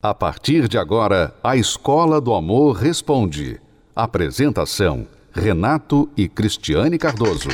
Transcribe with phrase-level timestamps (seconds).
[0.00, 3.60] A partir de agora, a Escola do Amor Responde.
[3.96, 7.48] Apresentação: Renato e Cristiane Cardoso.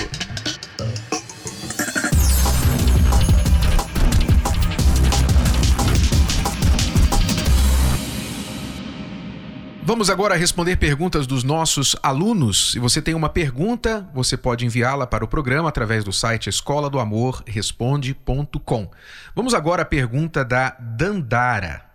[9.83, 12.73] Vamos agora responder perguntas dos nossos alunos.
[12.73, 16.91] Se você tem uma pergunta, você pode enviá-la para o programa através do site escola
[16.91, 18.91] do amor responde.com.
[19.35, 21.94] Vamos agora à pergunta da Dandara.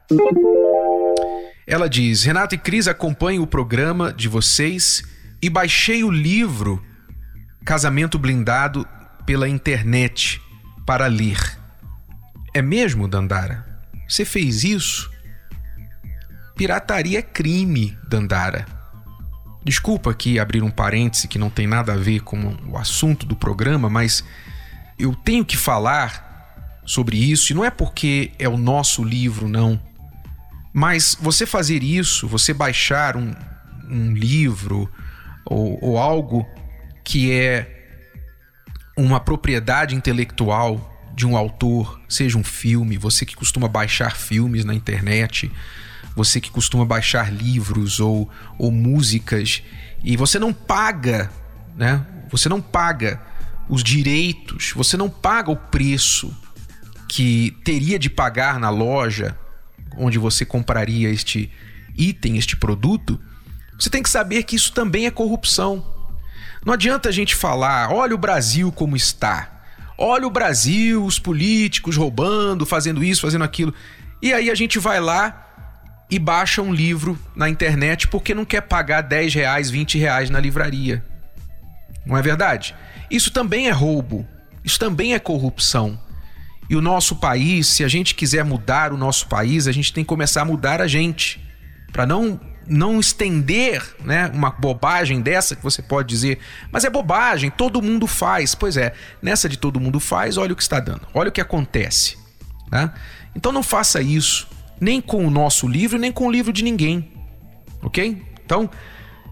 [1.68, 5.04] Ela diz: Renato e Cris acompanhem o programa de vocês
[5.42, 6.84] e baixei o livro
[7.64, 8.88] Casamento Blindado
[9.26, 10.42] pela internet
[10.86, 11.60] para ler.
[12.54, 13.66] É mesmo, Dandara?
[14.08, 15.12] Você fez isso?
[16.56, 18.66] Pirataria é crime, Dandara.
[19.64, 23.36] Desculpa aqui abrir um parêntese que não tem nada a ver com o assunto do
[23.36, 24.24] programa, mas
[24.98, 29.80] eu tenho que falar sobre isso, e não é porque é o nosso livro, não.
[30.80, 33.36] Mas você fazer isso, você baixar um,
[33.90, 34.90] um livro
[35.44, 36.48] ou, ou algo
[37.04, 38.00] que é
[38.98, 44.74] uma propriedade intelectual de um autor, seja um filme, você que costuma baixar filmes na
[44.74, 45.52] internet,
[46.16, 49.62] você que costuma baixar livros ou, ou músicas,
[50.02, 51.30] e você não paga,
[51.76, 52.08] né?
[52.30, 53.22] Você não paga
[53.68, 56.34] os direitos, você não paga o preço
[57.06, 59.38] que teria de pagar na loja
[60.00, 61.52] onde você compraria este
[61.96, 63.20] item, este produto,
[63.78, 65.86] você tem que saber que isso também é corrupção.
[66.66, 69.62] Não adianta a gente falar, olha o Brasil como está.
[69.98, 73.74] Olha o Brasil, os políticos roubando, fazendo isso, fazendo aquilo.
[74.22, 75.46] E aí a gente vai lá
[76.10, 80.40] e baixa um livro na internet porque não quer pagar 10 reais, 20 reais na
[80.40, 81.04] livraria.
[82.06, 82.74] Não é verdade?
[83.12, 84.26] Isso também é roubo.
[84.64, 86.00] Isso também é corrupção.
[86.70, 90.04] E o nosso país, se a gente quiser mudar o nosso país, a gente tem
[90.04, 91.44] que começar a mudar a gente.
[91.92, 92.40] Para não
[92.70, 96.38] não estender né, uma bobagem dessa que você pode dizer,
[96.72, 98.54] mas é bobagem, todo mundo faz.
[98.54, 101.42] Pois é, nessa de todo mundo faz, olha o que está dando, olha o que
[101.42, 102.16] acontece.
[102.72, 102.94] Né?
[103.36, 104.48] Então não faça isso,
[104.80, 107.12] nem com o nosso livro, nem com o livro de ninguém.
[107.82, 108.24] Ok?
[108.46, 108.70] Então,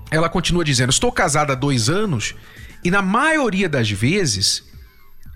[0.10, 2.34] ela continua dizendo: Estou casada há dois anos
[2.84, 4.64] e na maioria das vezes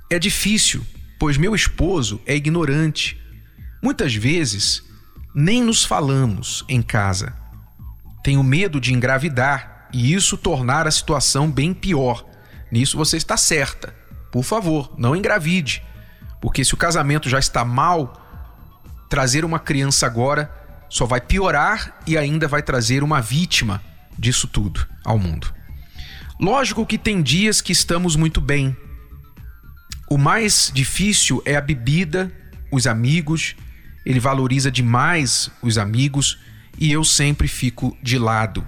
[0.10, 0.84] é difícil
[1.22, 3.16] pois meu esposo é ignorante.
[3.80, 4.82] Muitas vezes
[5.36, 7.36] nem nos falamos em casa.
[8.24, 12.26] Tenho medo de engravidar e isso tornar a situação bem pior.
[12.72, 13.94] Nisso você está certa.
[14.32, 15.84] Por favor, não engravide,
[16.42, 18.20] porque se o casamento já está mal,
[19.08, 20.52] trazer uma criança agora
[20.90, 23.80] só vai piorar e ainda vai trazer uma vítima
[24.18, 25.54] disso tudo ao mundo.
[26.40, 28.76] Lógico que tem dias que estamos muito bem,
[30.12, 32.30] o mais difícil é a bebida,
[32.70, 33.56] os amigos.
[34.06, 36.38] Ele valoriza demais os amigos
[36.78, 38.68] e eu sempre fico de lado.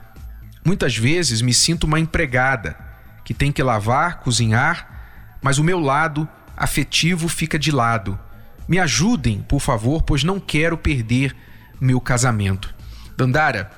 [0.66, 2.78] Muitas vezes me sinto uma empregada
[3.26, 8.18] que tem que lavar, cozinhar, mas o meu lado afetivo fica de lado.
[8.66, 11.36] Me ajudem, por favor, pois não quero perder
[11.78, 12.74] meu casamento.
[13.18, 13.70] Dandara,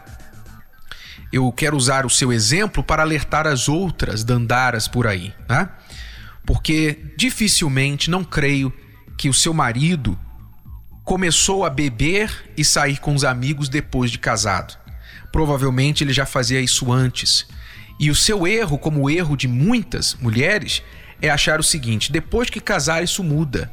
[1.34, 5.68] eu quero usar o seu exemplo para alertar as outras Dandaras por aí, né?
[6.46, 8.74] Porque dificilmente não creio
[9.18, 10.18] que o seu marido
[11.04, 14.78] começou a beber e sair com os amigos depois de casado.
[15.32, 17.48] Provavelmente ele já fazia isso antes.
[18.00, 20.82] E o seu erro, como o erro de muitas mulheres,
[21.22, 23.72] é achar o seguinte: depois que casar, isso muda.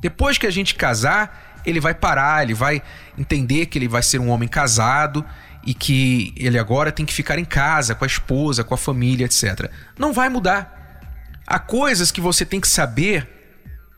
[0.00, 2.82] Depois que a gente casar, ele vai parar, ele vai
[3.16, 5.24] entender que ele vai ser um homem casado
[5.64, 9.24] e que ele agora tem que ficar em casa com a esposa, com a família,
[9.24, 9.70] etc.
[9.98, 10.87] Não vai mudar.
[11.50, 13.26] Há coisas que você tem que saber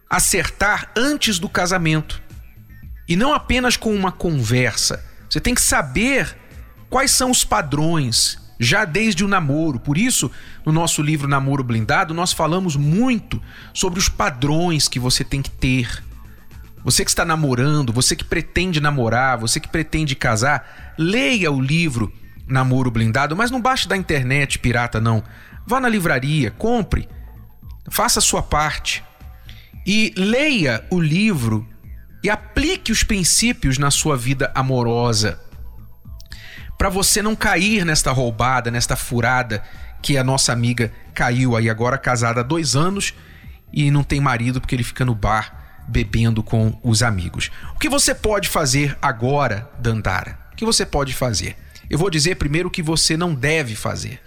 [0.08, 2.22] acertar antes do casamento.
[3.08, 5.04] E não apenas com uma conversa.
[5.28, 6.36] Você tem que saber
[6.88, 9.80] quais são os padrões já desde o namoro.
[9.80, 10.30] Por isso,
[10.64, 13.42] no nosso livro Namoro Blindado, nós falamos muito
[13.74, 16.04] sobre os padrões que você tem que ter.
[16.84, 22.12] Você que está namorando, você que pretende namorar, você que pretende casar, leia o livro
[22.46, 25.24] Namoro Blindado, mas não baixe da internet pirata não.
[25.66, 27.08] Vá na livraria, compre
[27.88, 29.02] faça a sua parte
[29.86, 31.66] e leia o livro
[32.22, 35.40] e aplique os princípios na sua vida amorosa.
[36.76, 39.62] Para você não cair nesta roubada, nesta furada
[40.02, 43.14] que a nossa amiga caiu aí agora, casada há dois anos
[43.72, 47.50] e não tem marido porque ele fica no bar bebendo com os amigos.
[47.74, 50.38] O que você pode fazer agora, Dandara?
[50.52, 51.56] O que você pode fazer?
[51.88, 54.20] Eu vou dizer primeiro o que você não deve fazer.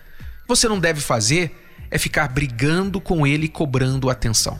[0.47, 1.62] Você não deve fazer
[1.93, 4.59] é ficar brigando com ele e cobrando atenção.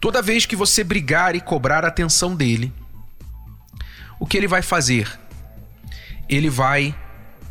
[0.00, 2.72] Toda vez que você brigar e cobrar atenção dele,
[4.20, 5.22] o que ele vai fazer?
[6.28, 6.94] ele vai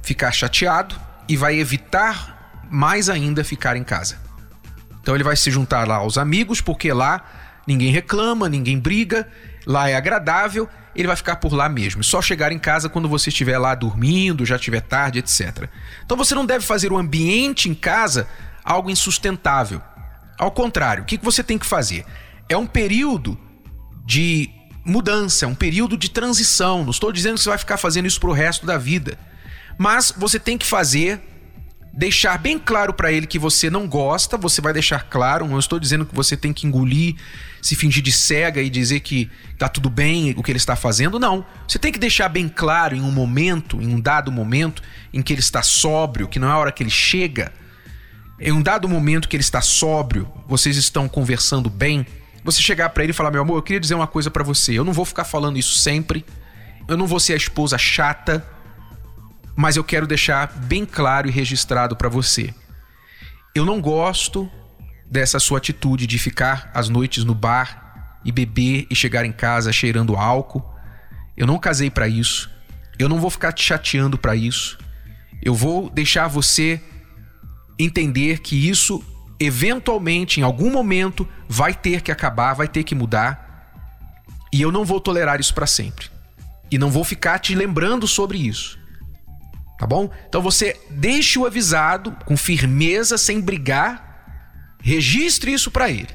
[0.02, 4.20] ficar chateado e vai evitar mais ainda ficar em casa.
[5.02, 9.28] Então ele vai se juntar lá aos amigos, porque lá ninguém reclama, ninguém briga,
[9.68, 12.04] lá é agradável, ele vai ficar por lá mesmo.
[12.04, 15.70] Só chegar em casa quando você estiver lá dormindo, já estiver tarde, etc.
[16.04, 18.28] Então você não deve fazer o ambiente em casa
[18.64, 19.82] algo insustentável.
[20.38, 22.06] Ao contrário, o que você tem que fazer?
[22.50, 23.38] É um período
[24.06, 24.50] de
[24.84, 26.84] mudança, um período de transição.
[26.84, 29.18] Não estou dizendo que você vai ficar fazendo isso pro resto da vida.
[29.78, 31.22] Mas você tem que fazer
[31.94, 35.78] deixar bem claro para ele que você não gosta, você vai deixar claro, não estou
[35.80, 37.16] dizendo que você tem que engolir,
[37.62, 41.20] se fingir de cega e dizer que tá tudo bem o que ele está fazendo,
[41.20, 41.46] não.
[41.68, 44.82] Você tem que deixar bem claro em um momento, em um dado momento
[45.14, 47.52] em que ele está sóbrio, que não é a hora que ele chega,
[48.42, 52.06] em um dado momento que ele está sóbrio, vocês estão conversando bem,
[52.44, 54.74] você chegar para ele e falar: "Meu amor, eu queria dizer uma coisa para você.
[54.74, 56.26] Eu não vou ficar falando isso sempre.
[56.88, 58.46] Eu não vou ser a esposa chata
[59.56, 62.54] mas eu quero deixar bem claro e registrado para você.
[63.54, 64.50] Eu não gosto
[65.10, 69.74] dessa sua atitude de ficar às noites no bar e beber e chegar em casa
[69.74, 70.64] cheirando álcool.
[71.36, 72.50] Eu não casei para isso.
[72.98, 74.78] Eu não vou ficar te chateando para isso.
[75.42, 76.82] Eu vou deixar você
[77.84, 79.04] entender que isso
[79.40, 83.74] eventualmente, em algum momento, vai ter que acabar, vai ter que mudar.
[84.54, 86.10] E eu não vou tolerar isso para sempre.
[86.70, 88.82] E não vou ficar te lembrando sobre isso
[89.82, 90.12] tá bom?
[90.30, 96.10] Então você deixe o avisado com firmeza, sem brigar, registre isso para ele.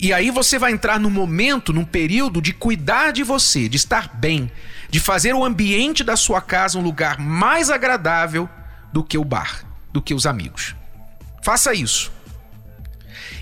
[0.00, 4.08] E aí você vai entrar num momento, num período de cuidar de você, de estar
[4.14, 4.48] bem,
[4.88, 8.48] de fazer o ambiente da sua casa um lugar mais agradável
[8.92, 9.63] do que o bar,
[9.94, 10.74] do que os amigos.
[11.40, 12.10] Faça isso.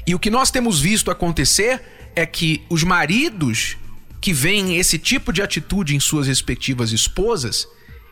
[0.06, 1.82] E o que nós temos visto acontecer
[2.14, 3.78] é que os maridos
[4.20, 7.66] que veem esse tipo de atitude em suas respectivas esposas,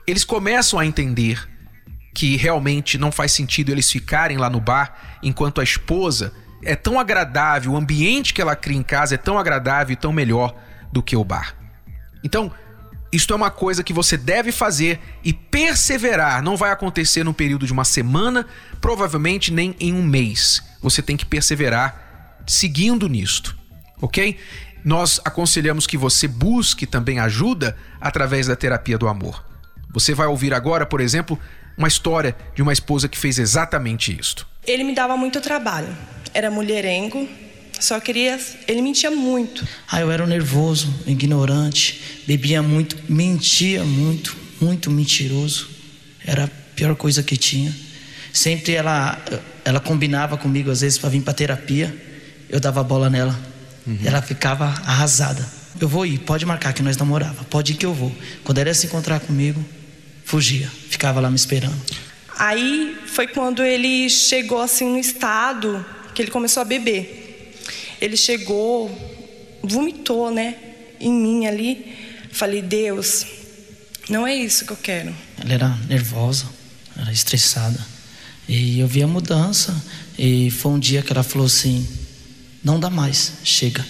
[0.07, 1.47] eles começam a entender
[2.15, 6.33] que realmente não faz sentido eles ficarem lá no bar enquanto a esposa
[6.63, 10.13] é tão agradável, o ambiente que ela cria em casa é tão agradável e tão
[10.13, 10.55] melhor
[10.91, 11.55] do que o bar.
[12.25, 12.51] Então,
[13.13, 16.43] isto é uma coisa que você deve fazer e perseverar.
[16.43, 18.47] Não vai acontecer no período de uma semana,
[18.81, 20.63] provavelmente nem em um mês.
[20.81, 23.57] Você tem que perseverar seguindo nisto,
[24.01, 24.39] ok?
[24.85, 29.45] Nós aconselhamos que você busque também ajuda através da terapia do amor.
[29.93, 31.39] Você vai ouvir agora, por exemplo,
[31.77, 34.47] uma história de uma esposa que fez exatamente isto.
[34.67, 35.89] Ele me dava muito trabalho.
[36.33, 37.29] Era mulherengo,
[37.81, 38.39] só queria.
[38.69, 39.67] Ele mentia muito.
[39.91, 45.69] Ah, eu era nervoso, ignorante, bebia muito, mentia muito, muito mentiroso.
[46.25, 47.75] Era a pior coisa que tinha.
[48.33, 49.21] Sempre ela,
[49.65, 51.95] ela combinava comigo, às vezes, para vir para terapia.
[52.49, 53.39] Eu dava bola nela.
[53.87, 53.99] Uhum.
[54.05, 55.47] Ela ficava arrasada.
[55.81, 57.45] Eu vou ir, pode marcar que nós namorava.
[57.45, 58.15] Pode ir que eu vou.
[58.45, 59.65] Quando ela ia se encontrar comigo,
[60.25, 61.81] fugia, ficava lá me esperando.
[62.39, 65.85] Aí foi quando ele chegou assim no estado
[66.15, 67.30] que ele começou a beber.
[68.01, 68.91] Ele chegou,
[69.63, 70.57] vomitou, né,
[71.01, 71.95] em mim ali.
[72.33, 73.27] Falei, Deus,
[74.09, 75.15] não é isso que eu quero.
[75.39, 76.47] Ela era nervosa,
[76.97, 77.79] era estressada.
[78.49, 79.75] E eu vi a mudança.
[80.19, 81.87] E foi um dia que ela falou assim:
[82.63, 83.87] não dá mais, chega.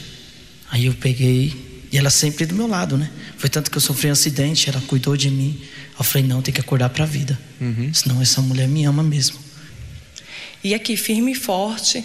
[0.70, 3.10] Aí eu peguei, e ela sempre do meu lado, né?
[3.36, 5.60] Foi tanto que eu sofri um acidente, ela cuidou de mim.
[5.98, 7.38] Eu falei, não, tem que acordar para a vida.
[7.60, 7.92] Uhum.
[7.92, 9.38] Senão essa mulher me ama mesmo.
[10.62, 12.04] E aqui, firme e forte.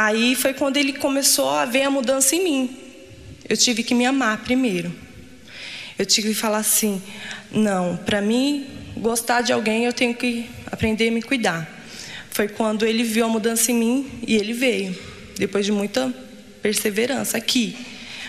[0.00, 2.76] Aí foi quando ele começou a ver a mudança em mim.
[3.48, 4.94] Eu tive que me amar primeiro.
[5.98, 7.02] Eu tive que falar assim:
[7.50, 8.64] não, para mim,
[8.96, 11.68] gostar de alguém, eu tenho que aprender a me cuidar.
[12.30, 14.96] Foi quando ele viu a mudança em mim e ele veio,
[15.36, 16.14] depois de muita
[16.62, 17.76] perseverança aqui.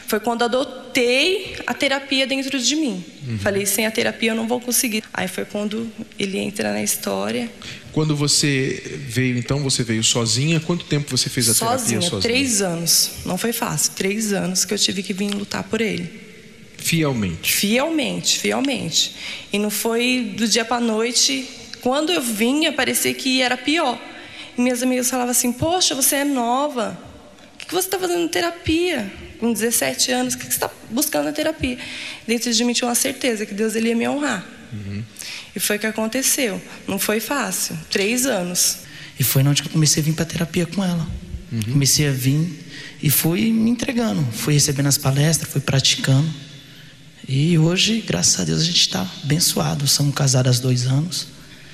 [0.09, 3.05] Foi quando adotei a terapia dentro de mim.
[3.27, 3.37] Uhum.
[3.37, 5.03] Falei, sem a terapia eu não vou conseguir.
[5.13, 5.87] Aí foi quando
[6.17, 7.47] ele entra na história.
[7.91, 10.59] Quando você veio, então, você veio sozinha?
[10.59, 12.21] Quanto tempo você fez a sozinha, terapia sozinha?
[12.21, 13.11] Três anos.
[13.23, 13.91] Não foi fácil.
[13.95, 16.09] Três anos que eu tive que vir lutar por ele.
[16.75, 17.53] Fielmente?
[17.53, 19.15] Fielmente, fielmente.
[19.53, 21.47] E não foi do dia para noite.
[21.81, 24.01] Quando eu vinha, parecia que era pior.
[24.57, 26.99] E minhas amigas falavam assim: Poxa, você é nova.
[27.53, 29.28] O que você está fazendo terapia?
[29.39, 31.77] Com 17 anos, o que você está buscando na terapia?
[32.27, 34.45] Dentro de mim tinha uma certeza que Deus ele ia me honrar.
[34.71, 35.03] Uhum.
[35.55, 36.61] E foi o que aconteceu.
[36.87, 37.77] Não foi fácil.
[37.89, 38.79] Três anos.
[39.19, 41.07] E foi onde eu comecei a vir para terapia com ela.
[41.51, 41.73] Uhum.
[41.73, 42.47] Comecei a vir
[43.01, 44.25] e fui me entregando.
[44.31, 46.29] Fui recebendo as palestras, fui praticando.
[47.27, 49.87] E hoje, graças a Deus, a gente está abençoado.
[49.87, 51.27] Somos casados há dois anos.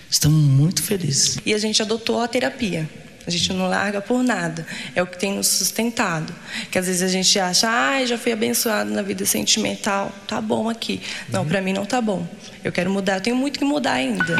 [0.10, 1.38] Estamos muito felizes.
[1.46, 2.90] E a gente adotou a terapia.
[3.25, 4.65] A gente não larga por nada.
[4.96, 6.34] É o que tem nos sustentado.
[6.72, 10.70] Que às vezes a gente acha, ah, já fui abençoado na vida sentimental, tá bom
[10.70, 11.01] aqui.
[11.29, 11.48] Não, uhum.
[11.48, 12.27] para mim não tá bom.
[12.63, 14.36] Eu quero mudar, eu tenho muito que mudar ainda.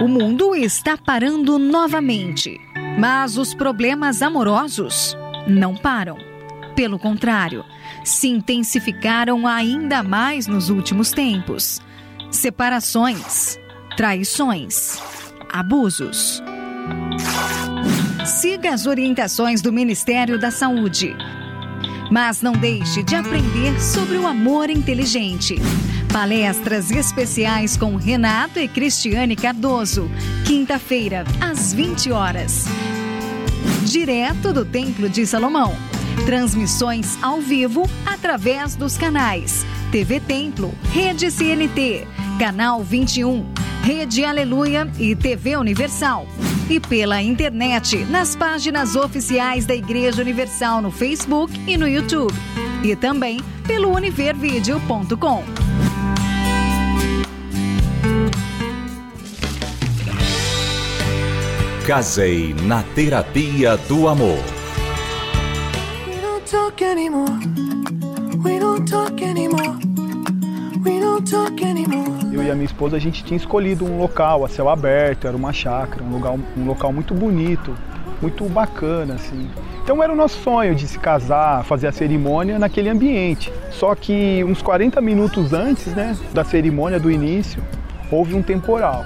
[0.00, 2.58] O mundo está parando novamente,
[2.98, 6.16] mas os problemas amorosos não param.
[6.76, 7.64] Pelo contrário,
[8.04, 11.80] se intensificaram ainda mais nos últimos tempos.
[12.30, 13.58] Separações,
[13.98, 14.96] traições,
[15.52, 16.40] abusos.
[18.24, 21.16] Siga as orientações do Ministério da Saúde.
[22.08, 25.56] Mas não deixe de aprender sobre o amor inteligente.
[26.12, 30.08] Palestras especiais com Renato e Cristiane Cardoso.
[30.46, 32.66] Quinta-feira, às 20 horas.
[33.84, 35.74] Direto do Templo de Salomão.
[36.24, 42.06] Transmissões ao vivo através dos canais TV Templo, Rede CNT,
[42.38, 43.46] Canal 21,
[43.82, 46.26] Rede Aleluia e TV Universal.
[46.68, 52.34] E pela internet, nas páginas oficiais da Igreja Universal no Facebook e no YouTube.
[52.84, 55.42] E também pelo univervideo.com.
[61.86, 64.38] Casei na terapia do amor.
[66.06, 67.67] We don't talk anymore.
[72.48, 75.52] E a minha esposa a gente tinha escolhido um local a céu aberto, era uma
[75.52, 77.74] chácara, um local, um local muito bonito,
[78.20, 79.48] muito bacana assim.
[79.82, 83.52] Então era o nosso sonho de se casar, fazer a cerimônia naquele ambiente.
[83.70, 87.62] Só que uns 40 minutos antes, né, da cerimônia do início,
[88.10, 89.04] houve um temporal.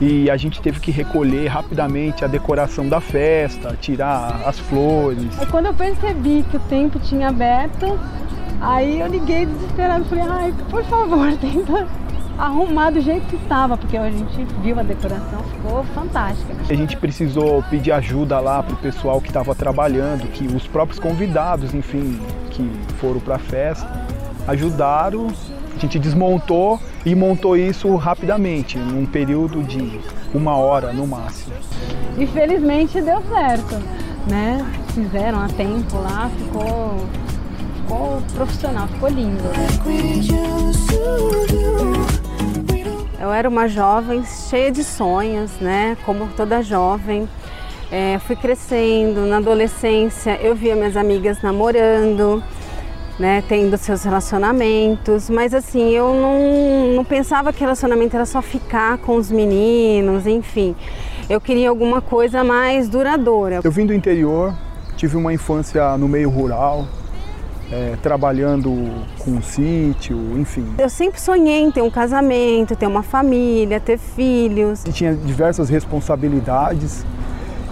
[0.00, 5.40] E a gente teve que recolher rapidamente a decoração da festa, tirar as flores.
[5.40, 7.98] É quando eu percebi que o tempo tinha aberto,
[8.60, 11.86] Aí eu liguei desesperado, falei, ai, por favor, tenta
[12.38, 16.54] arrumar do jeito que estava, porque a gente viu a decoração, ficou fantástica.
[16.68, 20.98] A gente precisou pedir ajuda lá para o pessoal que estava trabalhando, que os próprios
[20.98, 23.88] convidados, enfim, que foram para a festa,
[24.46, 25.28] ajudaram.
[25.76, 30.00] A gente desmontou e montou isso rapidamente, num período de
[30.32, 31.54] uma hora no máximo.
[32.16, 33.74] E felizmente deu certo,
[34.30, 34.64] né?
[34.94, 37.04] Fizeram a tempo lá, ficou
[37.84, 39.42] ficou profissional, ficou lindo.
[43.24, 45.96] Eu era uma jovem cheia de sonhos, né?
[46.04, 47.26] Como toda jovem.
[47.90, 52.44] É, fui crescendo, na adolescência eu via minhas amigas namorando,
[53.18, 58.98] né, tendo seus relacionamentos, mas assim, eu não, não pensava que relacionamento era só ficar
[58.98, 60.76] com os meninos, enfim.
[61.30, 63.60] Eu queria alguma coisa mais duradoura.
[63.64, 64.54] Eu vim do interior,
[64.98, 66.86] tive uma infância no meio rural,
[67.72, 68.70] é, trabalhando
[69.18, 70.66] com um sítio, enfim.
[70.78, 74.84] Eu sempre sonhei em ter um casamento, ter uma família, ter filhos.
[74.84, 77.04] E tinha diversas responsabilidades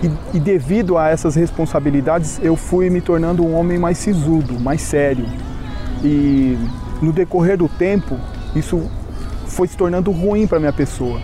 [0.02, 4.80] e, e, devido a essas responsabilidades eu fui me tornando um homem mais sisudo, mais
[4.80, 5.26] sério.
[6.02, 6.58] E
[7.00, 8.18] no decorrer do tempo
[8.56, 8.90] isso
[9.46, 11.20] foi se tornando ruim para minha pessoa.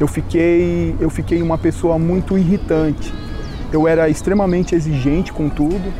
[0.00, 3.12] Eu fiquei, eu fiquei uma pessoa muito irritante.
[3.70, 5.92] Eu era extremamente exigente com tudo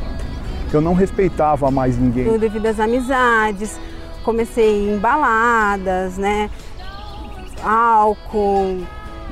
[0.76, 2.38] eu não respeitava mais ninguém.
[2.38, 3.78] Devido às amizades,
[4.25, 6.50] comecei em baladas, né?
[7.62, 8.78] Álcool,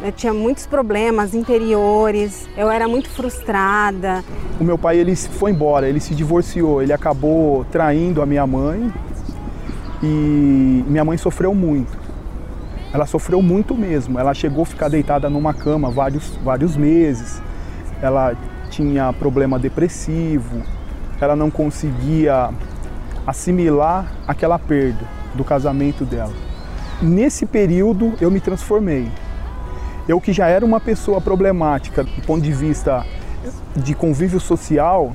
[0.02, 4.24] eu tinha muitos problemas interiores, eu era muito frustrada.
[4.60, 8.92] O meu pai ele foi embora, ele se divorciou, ele acabou traindo a minha mãe
[10.02, 11.96] e minha mãe sofreu muito.
[12.92, 14.18] Ela sofreu muito mesmo.
[14.18, 17.42] Ela chegou a ficar deitada numa cama vários, vários meses.
[18.00, 18.34] Ela
[18.70, 20.62] tinha problema depressivo,
[21.20, 22.50] ela não conseguia
[23.26, 25.04] assimilar aquela perda
[25.34, 26.32] do casamento dela.
[27.02, 29.08] Nesse período eu me transformei.
[30.08, 33.04] Eu que já era uma pessoa problemática do ponto de vista
[33.76, 35.12] de convívio social,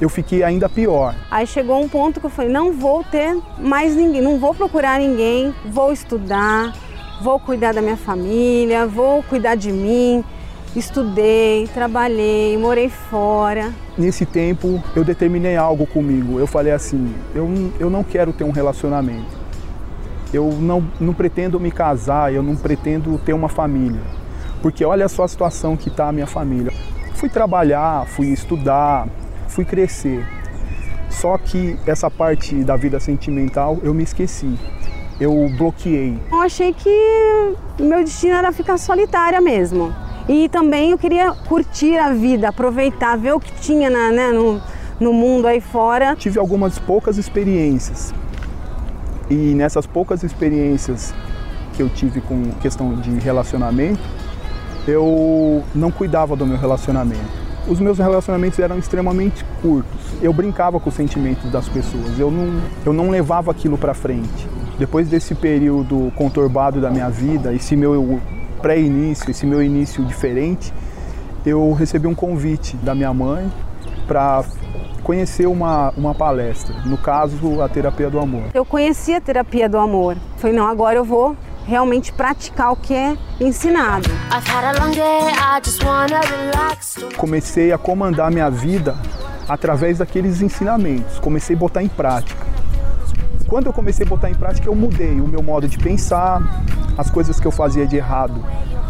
[0.00, 1.14] eu fiquei ainda pior.
[1.30, 5.00] Aí chegou um ponto que eu falei, não vou ter mais ninguém, não vou procurar
[5.00, 6.72] ninguém, vou estudar,
[7.20, 10.24] vou cuidar da minha família, vou cuidar de mim,
[10.76, 13.72] Estudei, trabalhei, morei fora.
[13.96, 16.38] Nesse tempo eu determinei algo comigo.
[16.38, 17.48] Eu falei assim: eu,
[17.80, 19.38] eu não quero ter um relacionamento.
[20.32, 24.00] Eu não, não pretendo me casar, eu não pretendo ter uma família.
[24.60, 26.72] Porque olha só a situação que está a minha família.
[27.14, 29.08] Fui trabalhar, fui estudar,
[29.48, 30.26] fui crescer.
[31.08, 34.54] Só que essa parte da vida sentimental eu me esqueci.
[35.18, 36.18] Eu bloqueei.
[36.30, 39.92] Eu achei que meu destino era ficar solitária mesmo.
[40.28, 44.60] E também eu queria curtir a vida, aproveitar, ver o que tinha na, né, no,
[45.00, 46.14] no mundo aí fora.
[46.16, 48.12] Tive algumas poucas experiências.
[49.30, 51.14] E nessas poucas experiências
[51.74, 54.00] que eu tive com questão de relacionamento,
[54.86, 57.48] eu não cuidava do meu relacionamento.
[57.66, 60.00] Os meus relacionamentos eram extremamente curtos.
[60.22, 62.18] Eu brincava com os sentimentos das pessoas.
[62.18, 64.48] Eu não, eu não levava aquilo para frente.
[64.78, 68.20] Depois desse período conturbado da minha vida, esse meu
[68.60, 70.72] pré-início, esse meu início diferente,
[71.44, 73.50] eu recebi um convite da minha mãe
[74.06, 74.44] para
[75.02, 78.44] conhecer uma, uma palestra, no caso, a terapia do amor.
[78.52, 80.16] Eu conheci a terapia do amor.
[80.36, 81.36] Falei, não, agora eu vou
[81.66, 84.08] realmente praticar o que é ensinado.
[87.16, 88.96] Comecei a comandar minha vida
[89.48, 92.47] através daqueles ensinamentos, comecei a botar em prática.
[93.48, 96.62] Quando eu comecei a botar em prática, eu mudei o meu modo de pensar,
[96.96, 98.44] as coisas que eu fazia de errado,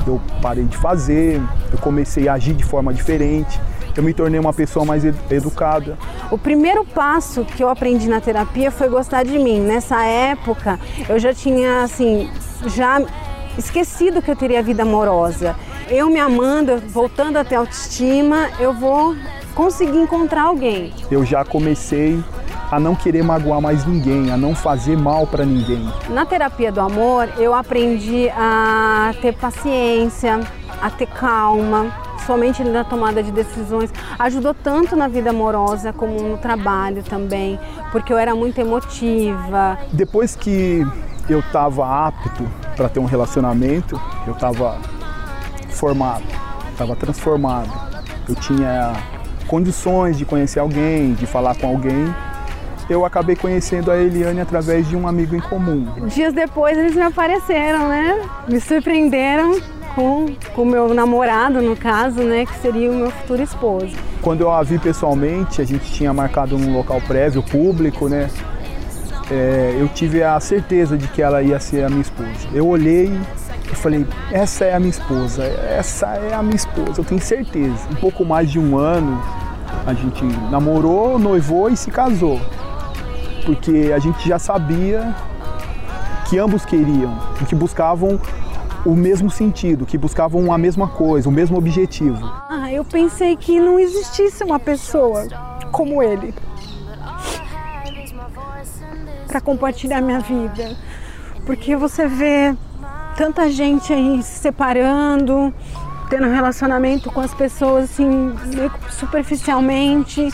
[0.06, 1.40] eu parei de fazer,
[1.72, 3.60] eu comecei a agir de forma diferente
[3.98, 5.98] eu me tornei uma pessoa mais educada.
[6.30, 9.60] O primeiro passo que eu aprendi na terapia foi gostar de mim.
[9.60, 12.30] Nessa época, eu já tinha assim,
[12.66, 13.02] já
[13.58, 15.56] esquecido que eu teria vida amorosa.
[15.90, 19.16] Eu me amando, voltando a ter autoestima, eu vou
[19.52, 20.92] conseguir encontrar alguém.
[21.10, 22.22] Eu já comecei
[22.70, 25.90] a não querer magoar mais ninguém, a não fazer mal para ninguém.
[26.08, 30.40] Na terapia do amor, eu aprendi a ter paciência,
[30.80, 31.92] a ter calma,
[32.26, 33.90] somente na tomada de decisões.
[34.18, 37.58] Ajudou tanto na vida amorosa como no trabalho também,
[37.90, 39.78] porque eu era muito emotiva.
[39.92, 40.86] Depois que
[41.28, 42.46] eu estava apto
[42.76, 44.76] para ter um relacionamento, eu estava
[45.70, 46.24] formado,
[46.72, 47.70] estava transformado.
[48.28, 48.92] Eu tinha
[49.46, 52.14] condições de conhecer alguém, de falar com alguém.
[52.88, 55.86] Eu acabei conhecendo a Eliane através de um amigo em comum.
[56.06, 58.20] Dias depois eles me apareceram, né?
[58.48, 59.60] Me surpreenderam
[59.94, 63.96] com o meu namorado, no caso, né, que seria o meu futuro esposo.
[64.22, 68.30] Quando eu a vi pessoalmente, a gente tinha marcado num local prévio, público, né?
[69.30, 72.48] É, eu tive a certeza de que ela ia ser a minha esposa.
[72.54, 73.12] Eu olhei
[73.70, 77.88] e falei, essa é a minha esposa, essa é a minha esposa, eu tenho certeza.
[77.90, 79.20] Um pouco mais de um ano
[79.84, 82.40] a gente namorou, noivou e se casou.
[83.48, 85.16] Porque a gente já sabia
[86.28, 88.20] que ambos queriam, que buscavam
[88.84, 92.30] o mesmo sentido, que buscavam a mesma coisa, o mesmo objetivo.
[92.50, 95.26] Ah, eu pensei que não existisse uma pessoa
[95.72, 96.34] como ele
[99.26, 100.76] para compartilhar minha vida,
[101.46, 102.54] porque você vê
[103.16, 105.54] tanta gente aí se separando,
[106.10, 108.34] tendo relacionamento com as pessoas assim
[108.90, 110.28] superficialmente.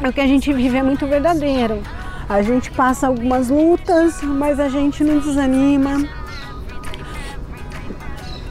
[0.00, 1.82] O que a gente vive é muito verdadeiro.
[2.28, 6.06] A gente passa algumas lutas, mas a gente não desanima,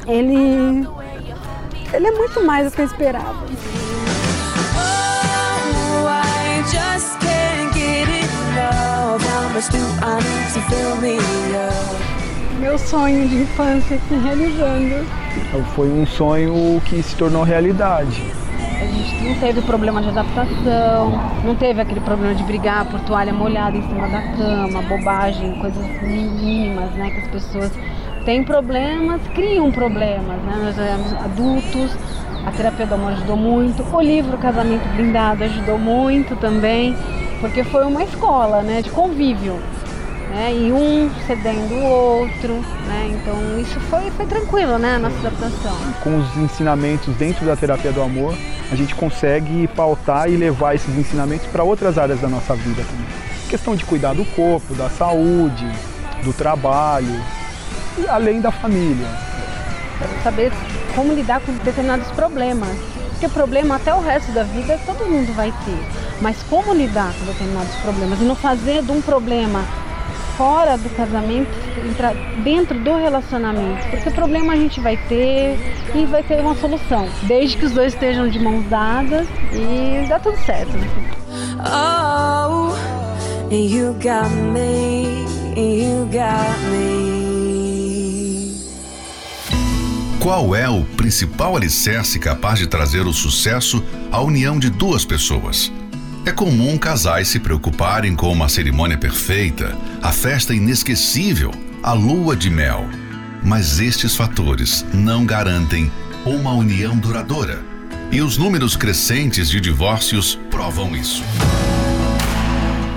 [0.08, 0.88] ele
[1.94, 3.46] ele é muito mais do que eu esperava.
[12.60, 15.06] Meu sonho de infância se realizando.
[15.76, 18.22] Foi um sonho que se tornou realidade.
[19.22, 21.12] Não teve problema de adaptação,
[21.44, 25.86] não teve aquele problema de brigar por toalha molhada em cima da cama, bobagem, coisas
[26.02, 27.72] mínimas, né, que as pessoas
[28.26, 30.62] têm problemas, criam problemas, né?
[30.64, 31.98] Nós éramos adultos,
[32.46, 36.96] a terapia do amor ajudou muito, o livro Casamento Blindado ajudou muito também,
[37.42, 39.60] porque foi uma escola, né, de convívio.
[40.38, 42.54] Né, e um cedendo o outro,
[42.86, 43.10] né?
[43.10, 44.98] Então isso foi, foi tranquilo, né?
[44.98, 45.76] A nossa adaptação.
[46.04, 48.38] Com os ensinamentos dentro da terapia do amor,
[48.72, 53.08] a gente consegue pautar e levar esses ensinamentos para outras áreas da nossa vida também.
[53.50, 55.68] Questão de cuidar do corpo, da saúde,
[56.24, 57.20] do trabalho,
[57.98, 59.08] e além da família.
[60.24, 60.52] Saber
[60.94, 62.78] como lidar com determinados problemas.
[63.10, 66.22] Porque problema até o resto da vida todo mundo vai ter.
[66.22, 69.66] Mas como lidar com determinados problemas e não fazer de um problema
[70.38, 71.50] fora do casamento,
[71.84, 73.90] entrar dentro do relacionamento.
[73.90, 75.58] Porque problema a gente vai ter
[75.96, 77.10] e vai ter uma solução.
[77.24, 80.72] Desde que os dois estejam de mãos dadas e dá tudo certo.
[80.78, 80.88] Né?
[81.60, 82.74] Oh,
[83.54, 87.18] you got me, you got me.
[90.20, 95.72] Qual é o principal alicerce capaz de trazer o sucesso à união de duas pessoas?
[96.28, 102.50] É comum casais se preocuparem com uma cerimônia perfeita, a festa inesquecível, a lua de
[102.50, 102.86] mel.
[103.42, 105.90] Mas estes fatores não garantem
[106.26, 107.64] uma união duradoura.
[108.12, 111.24] E os números crescentes de divórcios provam isso.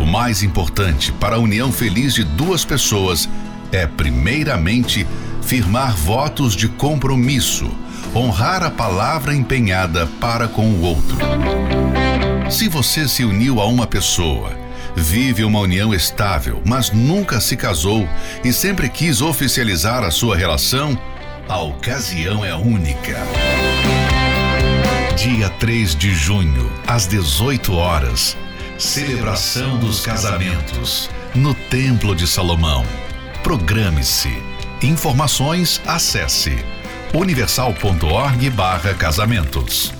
[0.00, 3.28] O mais importante para a união feliz de duas pessoas
[3.70, 5.06] é, primeiramente,
[5.40, 7.70] firmar votos de compromisso,
[8.12, 11.16] honrar a palavra empenhada para com o outro.
[12.50, 14.50] Se você se uniu a uma pessoa,
[14.96, 18.08] vive uma união estável, mas nunca se casou
[18.44, 20.98] e sempre quis oficializar a sua relação,
[21.48, 23.16] A ocasião é única.
[25.16, 28.36] Dia 3 de junho, às 18 horas.
[28.78, 32.86] Celebração dos casamentos no Templo de Salomão.
[33.42, 34.30] Programe-se.
[34.80, 36.56] Informações acesse
[37.12, 39.99] universal.org/casamentos.